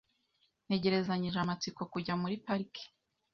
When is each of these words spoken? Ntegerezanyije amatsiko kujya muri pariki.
Ntegerezanyije 0.65 1.37
amatsiko 1.41 1.81
kujya 1.93 2.13
muri 2.21 2.35
pariki. 2.45 2.83